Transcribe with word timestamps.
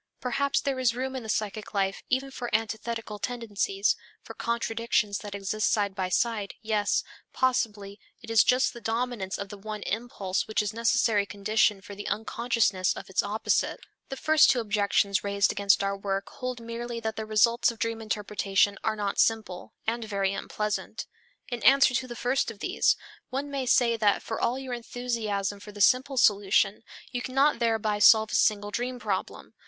Perhaps 0.19 0.61
there 0.61 0.79
is 0.79 0.95
room 0.95 1.15
in 1.15 1.21
the 1.21 1.29
psychic 1.29 1.75
life 1.75 2.01
even 2.09 2.31
for 2.31 2.49
antithetical 2.55 3.19
tendencies, 3.19 3.95
for 4.23 4.33
contradictions 4.33 5.21
which 5.21 5.35
exist 5.35 5.71
side 5.71 5.93
by 5.93 6.09
side, 6.09 6.55
yes, 6.63 7.03
possibly 7.33 7.99
it 8.19 8.31
is 8.31 8.43
just 8.43 8.73
the 8.73 8.81
dominance 8.81 9.37
of 9.37 9.49
the 9.49 9.59
one 9.59 9.83
impulse 9.83 10.47
which 10.47 10.63
is 10.63 10.71
the 10.71 10.77
necessary 10.77 11.27
condition 11.27 11.81
for 11.81 11.93
the 11.93 12.07
unconsciousness 12.07 12.95
of 12.95 13.11
its 13.11 13.21
opposite. 13.21 13.79
The 14.09 14.17
first 14.17 14.49
two 14.49 14.59
objections 14.59 15.23
raised 15.23 15.51
against 15.51 15.83
our 15.83 15.95
work 15.95 16.29
hold 16.29 16.59
merely 16.59 16.99
that 17.01 17.15
the 17.15 17.27
results 17.27 17.69
of 17.69 17.77
dream 17.77 18.01
interpretation 18.01 18.79
are 18.83 18.95
not 18.95 19.19
simple, 19.19 19.75
and 19.85 20.03
very 20.03 20.33
unpleasant. 20.33 21.05
In 21.49 21.61
answer 21.61 21.93
to 21.93 22.07
the 22.07 22.15
first 22.15 22.49
of 22.49 22.57
these, 22.57 22.95
one 23.29 23.51
may 23.51 23.67
say 23.67 23.97
that 23.97 24.23
for 24.23 24.41
all 24.41 24.57
your 24.57 24.73
enthusiasm 24.73 25.59
for 25.59 25.71
the 25.71 25.79
simple 25.79 26.17
solution, 26.17 26.81
you 27.11 27.21
cannot 27.21 27.59
thereby 27.59 27.99
solve 27.99 28.31
a 28.31 28.33
single 28.33 28.71
dream 28.71 28.97
problem. 28.97 29.53